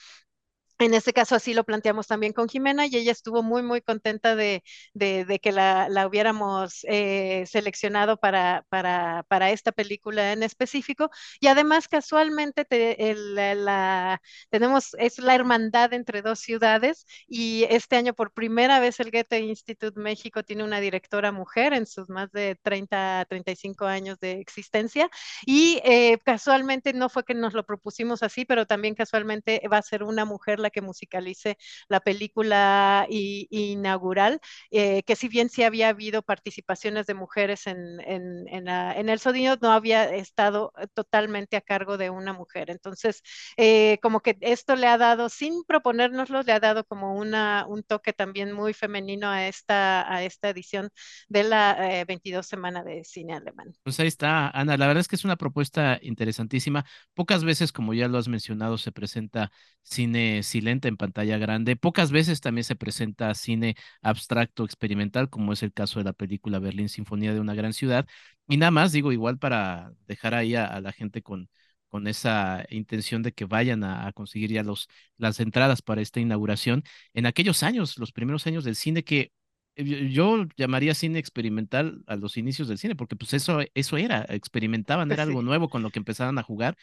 en 0.80 0.94
este 0.94 1.14
caso 1.14 1.36
así 1.36 1.54
lo 1.54 1.64
planteamos 1.64 2.08
también 2.08 2.34
con 2.34 2.48
Jimena 2.50 2.86
y 2.86 2.96
ella 2.98 3.12
estuvo 3.12 3.42
muy, 3.44 3.64
muy 3.64 3.82
contenta 3.82 4.36
de, 4.36 4.64
de, 4.94 5.26
de 5.26 5.40
que 5.40 5.52
la, 5.52 5.90
la 5.90 6.06
hubiéramos 6.08 6.86
eh, 6.88 7.46
seleccionado 7.48 8.18
para, 8.18 8.66
para, 8.70 9.24
para, 9.28 9.52
esta 9.52 9.72
película 9.72 10.34
en 10.34 10.44
específico. 10.44 11.10
Y 11.40 11.48
además 11.48 11.88
casualmente 11.88 12.66
te, 12.66 13.10
el, 13.12 13.36
la, 13.36 14.22
tenemos, 14.50 14.94
es 15.00 15.18
la 15.20 15.36
hermandad 15.36 15.94
entre 15.94 16.22
dos 16.22 16.40
ciudades 16.40 17.06
y 17.28 17.66
este 17.70 17.96
año 17.96 18.14
por 18.14 18.34
primera 18.34 18.80
vez 18.80 19.00
el 19.00 19.12
Goethe 19.12 19.40
Institute 19.40 20.00
México 20.00 20.44
tiene 20.44 20.64
una 20.64 20.80
directora 20.80 21.32
mujer 21.32 21.74
en 21.74 21.86
sus 21.88 22.10
más 22.10 22.32
de 22.32 22.56
30, 22.62 23.26
35 23.30 23.86
años 23.86 24.20
de 24.20 24.34
existencia 24.40 25.10
y 25.46 25.80
eh, 25.84 26.18
casualmente 26.24 26.94
no 26.94 27.10
fue 27.10 27.24
que 27.24 27.34
nos 27.34 27.54
lo 27.54 27.66
propusimos 27.66 28.24
así, 28.24 28.46
pero 28.46 28.66
también 28.66 28.96
casualmente 28.96 29.62
va 29.72 29.78
a 29.78 29.82
ser 29.82 30.04
una 30.04 30.26
mujer 30.26 30.60
la 30.60 30.67
que 30.70 30.82
musicalice 30.82 31.58
la 31.90 32.00
película 32.00 33.06
y, 33.10 33.48
inaugural, 33.50 34.40
eh, 34.72 35.04
que 35.04 35.16
si 35.16 35.28
bien 35.28 35.50
sí 35.50 35.64
había 35.64 35.90
habido 35.90 36.22
participaciones 36.22 37.06
de 37.06 37.14
mujeres 37.14 37.68
en, 37.68 38.00
en, 38.02 38.48
en, 38.48 38.66
la, 38.66 38.94
en, 38.98 39.10
el 39.10 39.20
sonido, 39.20 39.58
no 39.62 39.72
había 39.72 40.14
estado 40.16 40.74
totalmente 40.94 41.58
a 41.58 41.62
cargo 41.62 41.98
de 41.98 42.10
una 42.10 42.34
mujer. 42.34 42.70
Entonces, 42.70 43.22
eh, 43.58 43.98
como 44.02 44.22
que 44.22 44.38
esto 44.42 44.76
le 44.76 44.88
ha 44.88 44.98
dado, 44.98 45.30
sin 45.30 45.64
proponérnoslo, 45.64 46.42
le 46.44 46.52
ha 46.52 46.60
dado 46.60 46.84
como 46.86 47.16
una, 47.16 47.66
un 47.68 47.84
toque 47.84 48.14
también 48.14 48.52
muy 48.52 48.74
femenino 48.74 49.30
a 49.30 49.48
esta, 49.48 50.12
a 50.12 50.24
esta 50.24 50.50
edición 50.50 50.90
de 51.28 51.44
la 51.44 52.00
eh, 52.00 52.06
22 52.06 52.46
Semana 52.46 52.84
de 52.84 53.04
Cine 53.04 53.34
Alemán. 53.34 53.74
Pues 53.84 54.00
ahí 54.00 54.08
está, 54.08 54.50
Ana. 54.50 54.78
La 54.78 54.88
verdad 54.88 55.02
es 55.02 55.08
que 55.08 55.16
es 55.16 55.26
una 55.26 55.36
propuesta 55.36 56.00
interesantísima. 56.02 56.86
Pocas 57.14 57.44
veces, 57.44 57.72
como 57.72 57.94
ya 57.94 58.08
lo 58.08 58.18
has 58.18 58.28
mencionado, 58.28 58.78
se 58.78 58.92
presenta 58.92 59.52
cine 59.82 60.44
silente 60.58 60.88
en 60.88 60.98
pantalla 60.98 61.38
grande. 61.38 61.76
Pocas 61.76 62.12
veces 62.12 62.42
también 62.42 62.64
se 62.64 62.76
presenta 62.76 63.34
cine 63.36 63.76
abstracto 64.02 64.66
experimental, 64.66 65.30
como 65.30 65.54
es 65.54 65.64
el 65.64 65.72
caso 65.74 66.00
de 66.00 66.06
la 66.06 66.14
película 66.14 66.60
Berlín 66.60 66.90
Sinfonía 66.90 67.34
de 67.34 67.40
una 67.40 67.54
gran 67.54 67.74
ciudad. 67.74 68.08
Y 68.48 68.58
nada 68.58 68.72
más, 68.72 68.92
digo, 68.92 69.12
igual 69.12 69.38
para 69.38 69.92
dejar 70.08 70.34
ahí 70.34 70.56
a, 70.56 70.66
a 70.66 70.82
la 70.82 70.92
gente 70.94 71.22
con, 71.22 71.50
con 71.90 72.08
esa 72.08 72.66
intención 72.70 73.22
de 73.24 73.34
que 73.34 73.46
vayan 73.46 73.84
a, 73.84 74.08
a, 74.08 74.14
conseguir 74.14 74.52
ya 74.52 74.64
los, 74.64 74.88
las 75.18 75.40
entradas 75.40 75.82
para 75.82 76.02
esta 76.02 76.20
inauguración. 76.20 76.84
En 77.14 77.26
aquellos 77.28 77.62
años, 77.64 77.98
los 77.98 78.12
primeros 78.12 78.48
años 78.48 78.64
del 78.64 78.76
cine, 78.76 79.04
que 79.04 79.32
eh, 79.76 80.10
yo 80.12 80.46
llamaría 80.58 80.96
cine 80.96 81.20
experimental 81.20 82.02
a 82.08 82.16
los 82.16 82.38
inicios 82.38 82.68
del 82.68 82.80
cine, 82.80 82.96
porque 82.96 83.16
pues 83.16 83.34
eso, 83.34 83.60
eso 83.76 83.98
era, 83.98 84.26
experimentaban, 84.30 85.12
era 85.12 85.24
algo 85.24 85.42
nuevo 85.44 85.70
con 85.70 85.84
lo 85.84 85.92
que 85.92 86.00
empezaban 86.00 86.38
a 86.40 86.44
jugar 86.44 86.76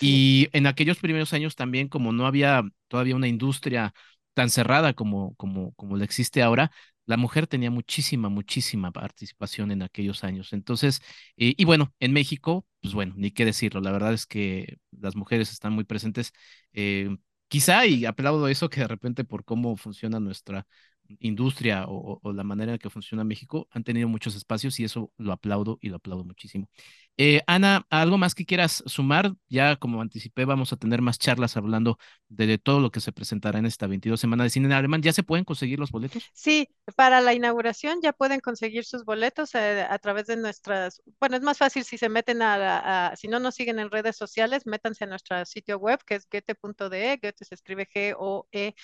y 0.00 0.48
en 0.52 0.66
aquellos 0.66 0.98
primeros 0.98 1.32
años 1.32 1.56
también, 1.56 1.88
como 1.88 2.12
no 2.12 2.26
había 2.26 2.62
todavía 2.88 3.16
una 3.16 3.28
industria 3.28 3.94
tan 4.34 4.50
cerrada 4.50 4.92
como, 4.94 5.34
como, 5.36 5.72
como 5.74 5.96
la 5.96 6.04
existe 6.04 6.42
ahora, 6.42 6.70
la 7.06 7.16
mujer 7.16 7.46
tenía 7.46 7.70
muchísima, 7.70 8.28
muchísima 8.28 8.92
participación 8.92 9.70
en 9.70 9.82
aquellos 9.82 10.24
años. 10.24 10.52
Entonces, 10.52 11.00
eh, 11.36 11.54
y 11.56 11.64
bueno, 11.64 11.92
en 12.00 12.12
México, 12.12 12.66
pues 12.80 12.94
bueno, 12.94 13.14
ni 13.16 13.30
qué 13.30 13.44
decirlo, 13.44 13.80
la 13.80 13.90
verdad 13.92 14.12
es 14.12 14.26
que 14.26 14.76
las 14.92 15.16
mujeres 15.16 15.50
están 15.50 15.72
muy 15.72 15.84
presentes. 15.84 16.32
Eh, 16.72 17.16
quizá, 17.48 17.86
y 17.86 18.04
aplaudo 18.04 18.46
eso, 18.48 18.68
que 18.68 18.80
de 18.80 18.88
repente 18.88 19.24
por 19.24 19.44
cómo 19.44 19.76
funciona 19.76 20.20
nuestra 20.20 20.66
industria 21.20 21.86
o, 21.88 22.20
o, 22.22 22.32
la 22.32 22.44
manera 22.44 22.72
en 22.72 22.78
que 22.78 22.90
funciona 22.90 23.24
México, 23.24 23.66
han 23.70 23.84
tenido 23.84 24.08
muchos 24.08 24.36
espacios 24.36 24.78
y 24.78 24.84
eso 24.84 25.10
lo 25.16 25.32
aplaudo 25.32 25.78
y 25.80 25.88
lo 25.88 25.96
aplaudo 25.96 26.24
muchísimo. 26.24 26.68
Eh, 27.20 27.42
Ana, 27.48 27.84
¿algo 27.90 28.16
más 28.16 28.36
que 28.36 28.46
quieras 28.46 28.84
sumar? 28.86 29.32
Ya 29.48 29.74
como 29.74 30.00
anticipé, 30.00 30.44
vamos 30.44 30.72
a 30.72 30.76
tener 30.76 31.02
más 31.02 31.18
charlas 31.18 31.56
hablando 31.56 31.98
de, 32.28 32.58
todo 32.58 32.78
lo 32.78 32.92
que 32.92 33.00
se 33.00 33.10
presentará 33.10 33.58
en 33.58 33.66
esta 33.66 33.88
22 33.88 34.20
semana 34.20 34.44
de 34.44 34.50
cine 34.50 34.66
en 34.66 34.72
alemán. 34.72 35.02
¿Ya 35.02 35.12
se 35.12 35.24
pueden 35.24 35.44
conseguir 35.44 35.80
los 35.80 35.90
boletos? 35.90 36.30
Sí, 36.32 36.68
para 36.94 37.20
la 37.20 37.34
inauguración 37.34 37.98
ya 38.00 38.12
pueden 38.12 38.38
conseguir 38.38 38.84
sus 38.84 39.04
boletos 39.04 39.52
eh, 39.56 39.84
a 39.90 39.98
través 39.98 40.28
de 40.28 40.36
nuestras, 40.36 41.02
bueno, 41.18 41.36
es 41.36 41.42
más 41.42 41.58
fácil 41.58 41.82
si 41.82 41.98
se 41.98 42.08
meten 42.08 42.40
a, 42.40 43.12
si 43.16 43.26
no 43.26 43.40
nos 43.40 43.56
siguen 43.56 43.80
en 43.80 43.90
redes 43.90 44.16
sociales, 44.16 44.64
métanse 44.64 45.02
a 45.02 45.08
nuestro 45.08 45.44
sitio 45.44 45.76
web 45.78 45.98
que 46.06 46.14
es 46.14 46.28
goethe.de, 46.30 47.18
Goethe 47.20 47.44
se 47.44 47.54
escribe 47.56 47.88
G-O-E-T-H-E.de 47.92 48.78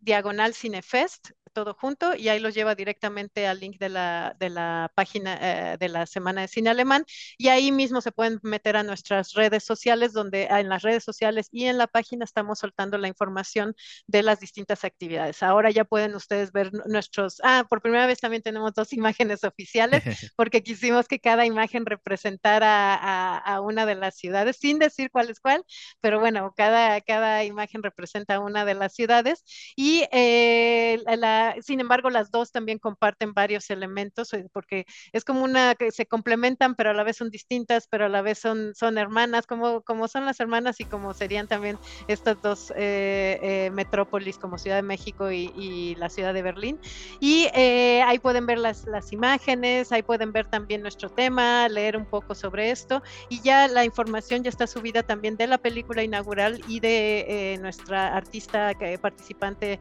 diagonal 0.00 0.54
Cinefest, 0.54 1.30
todo 1.58 1.74
junto, 1.74 2.14
y 2.14 2.28
ahí 2.28 2.38
los 2.38 2.54
lleva 2.54 2.76
directamente 2.76 3.48
al 3.48 3.58
link 3.58 3.78
de 3.80 3.88
la, 3.88 4.36
de 4.38 4.48
la 4.48 4.92
página 4.94 5.38
eh, 5.72 5.76
de 5.76 5.88
la 5.88 6.06
Semana 6.06 6.42
de 6.42 6.48
Cine 6.48 6.70
Alemán, 6.70 7.04
y 7.36 7.48
ahí 7.48 7.72
mismo 7.72 8.00
se 8.00 8.12
pueden 8.12 8.38
meter 8.44 8.76
a 8.76 8.84
nuestras 8.84 9.32
redes 9.32 9.64
sociales, 9.64 10.12
donde 10.12 10.44
en 10.44 10.68
las 10.68 10.82
redes 10.82 11.02
sociales 11.02 11.48
y 11.50 11.64
en 11.64 11.76
la 11.76 11.88
página 11.88 12.24
estamos 12.24 12.60
soltando 12.60 12.96
la 12.96 13.08
información 13.08 13.74
de 14.06 14.22
las 14.22 14.38
distintas 14.38 14.84
actividades. 14.84 15.42
Ahora 15.42 15.72
ya 15.72 15.84
pueden 15.84 16.14
ustedes 16.14 16.52
ver 16.52 16.70
nuestros, 16.86 17.40
ah, 17.42 17.66
por 17.68 17.82
primera 17.82 18.06
vez 18.06 18.20
también 18.20 18.42
tenemos 18.44 18.72
dos 18.74 18.92
imágenes 18.92 19.42
oficiales, 19.42 20.04
porque 20.36 20.62
quisimos 20.62 21.08
que 21.08 21.18
cada 21.18 21.44
imagen 21.44 21.86
representara 21.86 22.94
a, 22.94 23.36
a 23.38 23.60
una 23.60 23.84
de 23.84 23.96
las 23.96 24.14
ciudades, 24.16 24.58
sin 24.60 24.78
decir 24.78 25.10
cuál 25.10 25.28
es 25.28 25.40
cuál, 25.40 25.64
pero 26.00 26.20
bueno, 26.20 26.54
cada, 26.56 27.00
cada 27.00 27.42
imagen 27.42 27.82
representa 27.82 28.38
una 28.38 28.64
de 28.64 28.74
las 28.74 28.94
ciudades, 28.94 29.42
y 29.74 30.04
eh, 30.12 31.02
la 31.16 31.47
sin 31.60 31.80
embargo, 31.80 32.10
las 32.10 32.30
dos 32.30 32.52
también 32.52 32.78
comparten 32.78 33.32
varios 33.32 33.70
elementos, 33.70 34.32
eh, 34.32 34.46
porque 34.52 34.86
es 35.12 35.24
como 35.24 35.44
una 35.44 35.74
que 35.74 35.90
se 35.90 36.06
complementan, 36.06 36.74
pero 36.74 36.90
a 36.90 36.94
la 36.94 37.04
vez 37.04 37.16
son 37.16 37.30
distintas, 37.30 37.86
pero 37.88 38.06
a 38.06 38.08
la 38.08 38.22
vez 38.22 38.38
son, 38.38 38.74
son 38.74 38.98
hermanas, 38.98 39.46
como, 39.46 39.82
como 39.82 40.08
son 40.08 40.26
las 40.26 40.40
hermanas 40.40 40.80
y 40.80 40.84
como 40.84 41.14
serían 41.14 41.48
también 41.48 41.78
estas 42.08 42.40
dos 42.42 42.72
eh, 42.76 43.38
eh, 43.42 43.70
metrópolis 43.72 44.38
como 44.38 44.58
Ciudad 44.58 44.76
de 44.76 44.82
México 44.82 45.30
y, 45.30 45.52
y 45.56 45.94
la 45.96 46.08
ciudad 46.08 46.34
de 46.34 46.42
Berlín. 46.42 46.78
Y 47.20 47.46
ahí 47.46 48.18
pueden 48.18 48.46
ver 48.46 48.58
las, 48.58 48.86
las 48.86 49.12
imágenes, 49.12 49.92
ahí 49.92 50.02
pueden 50.02 50.32
ver 50.32 50.46
también 50.46 50.82
nuestro 50.82 51.08
tema, 51.10 51.68
leer 51.68 51.96
un 51.96 52.06
poco 52.06 52.34
sobre 52.34 52.70
esto 52.70 53.02
y 53.28 53.40
ya 53.40 53.68
la 53.68 53.84
información 53.84 54.42
ya 54.42 54.50
está 54.50 54.66
subida 54.66 55.02
también 55.02 55.36
de 55.36 55.46
la 55.46 55.58
película 55.58 56.02
inaugural 56.02 56.60
y 56.68 56.80
de 56.80 57.58
nuestra 57.60 58.16
artista 58.16 58.72
participante 59.00 59.80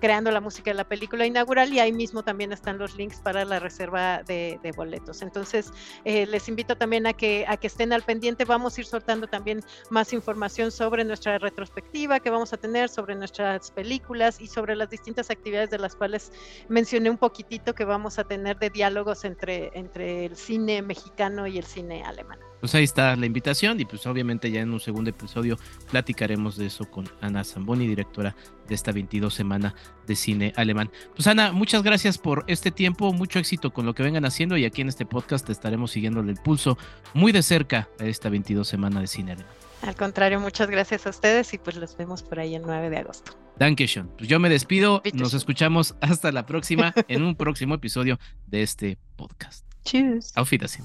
creando 0.00 0.30
la 0.30 0.40
música 0.40 0.70
la 0.78 0.84
película 0.84 1.26
inaugural 1.26 1.72
y 1.72 1.80
ahí 1.80 1.92
mismo 1.92 2.22
también 2.22 2.52
están 2.52 2.78
los 2.78 2.96
links 2.96 3.20
para 3.20 3.44
la 3.44 3.58
reserva 3.58 4.22
de, 4.22 4.72
boletos. 4.76 5.22
Entonces, 5.22 5.72
eh, 6.04 6.24
les 6.26 6.48
invito 6.48 6.76
también 6.76 7.06
a 7.06 7.12
que, 7.12 7.44
a 7.48 7.56
que 7.56 7.66
estén 7.66 7.92
al 7.92 8.02
pendiente. 8.02 8.44
Vamos 8.44 8.78
a 8.78 8.80
ir 8.80 8.86
soltando 8.86 9.26
también 9.26 9.60
más 9.90 10.12
información 10.12 10.70
sobre 10.70 11.04
nuestra 11.04 11.38
retrospectiva 11.38 12.20
que 12.20 12.30
vamos 12.30 12.52
a 12.52 12.56
tener, 12.56 12.88
sobre 12.88 13.16
nuestras 13.16 13.72
películas 13.72 14.40
y 14.40 14.46
sobre 14.46 14.76
las 14.76 14.88
distintas 14.88 15.30
actividades 15.30 15.70
de 15.70 15.78
las 15.78 15.96
cuales 15.96 16.30
mencioné 16.68 17.10
un 17.10 17.18
poquitito 17.18 17.74
que 17.74 17.84
vamos 17.84 18.20
a 18.20 18.24
tener 18.24 18.58
de 18.58 18.70
diálogos 18.70 19.24
entre, 19.24 19.72
entre 19.74 20.26
el 20.26 20.36
cine 20.36 20.80
mexicano 20.80 21.46
y 21.48 21.58
el 21.58 21.64
cine 21.64 22.04
alemán. 22.04 22.38
Pues 22.60 22.74
ahí 22.74 22.84
está 22.84 23.14
la 23.16 23.26
invitación 23.26 23.80
y 23.80 23.84
pues 23.84 24.06
obviamente 24.06 24.50
ya 24.50 24.60
en 24.60 24.72
un 24.72 24.80
segundo 24.80 25.10
episodio 25.10 25.58
platicaremos 25.90 26.56
de 26.56 26.66
eso 26.66 26.84
con 26.90 27.08
Ana 27.20 27.44
Zamboni, 27.44 27.86
directora 27.86 28.34
de 28.68 28.74
esta 28.74 28.92
22 28.92 29.32
semana 29.32 29.74
de 30.06 30.16
cine 30.16 30.52
alemán. 30.56 30.90
Pues 31.14 31.26
Ana, 31.26 31.52
muchas 31.52 31.82
gracias 31.82 32.18
por 32.18 32.44
este 32.48 32.70
tiempo, 32.70 33.12
mucho 33.12 33.38
éxito 33.38 33.72
con 33.72 33.86
lo 33.86 33.94
que 33.94 34.02
vengan 34.02 34.24
haciendo 34.24 34.56
y 34.56 34.64
aquí 34.64 34.82
en 34.82 34.88
este 34.88 35.06
podcast 35.06 35.48
estaremos 35.50 35.90
siguiéndole 35.92 36.32
el 36.32 36.38
pulso 36.38 36.78
muy 37.14 37.32
de 37.32 37.42
cerca 37.42 37.88
a 37.98 38.04
esta 38.04 38.28
22 38.28 38.66
semana 38.66 39.00
de 39.00 39.06
cine 39.06 39.32
alemán. 39.32 39.52
Al 39.82 39.94
contrario, 39.94 40.40
muchas 40.40 40.68
gracias 40.68 41.06
a 41.06 41.10
ustedes 41.10 41.54
y 41.54 41.58
pues 41.58 41.76
los 41.76 41.96
vemos 41.96 42.22
por 42.22 42.40
ahí 42.40 42.54
el 42.54 42.62
9 42.62 42.90
de 42.90 42.96
agosto. 42.98 43.32
Dankeschön. 43.58 44.08
Pues 44.16 44.28
yo 44.28 44.38
me 44.38 44.48
despido, 44.48 45.02
nos 45.14 45.34
escuchamos 45.34 45.94
hasta 46.00 46.32
la 46.32 46.46
próxima 46.46 46.92
en 47.08 47.22
un 47.22 47.36
próximo 47.36 47.74
episodio 47.74 48.18
de 48.46 48.62
este 48.62 48.98
podcast. 49.16 49.64
Cheers. 49.84 50.32
Auf 50.36 50.52
Wiedersehen. 50.52 50.84